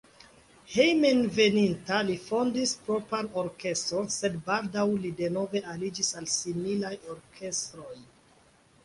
Hejmenveninta 0.75 1.99
li 2.07 2.15
fondis 2.29 2.73
propran 2.87 3.29
orkestron, 3.41 4.09
sed 4.15 4.39
baldaŭ 4.47 4.87
li 5.05 5.13
denove 5.21 5.63
aliĝis 5.75 6.11
al 6.23 6.29
similaj 6.37 6.93
orkestroj. 7.17 7.95